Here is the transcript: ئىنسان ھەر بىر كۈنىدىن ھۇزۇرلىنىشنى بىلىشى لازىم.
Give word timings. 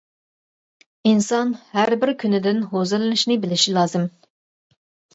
ئىنسان 1.11 1.53
ھەر 1.75 1.95
بىر 2.05 2.15
كۈنىدىن 2.25 2.65
ھۇزۇرلىنىشنى 2.75 3.41
بىلىشى 3.47 3.81
لازىم. 3.81 4.13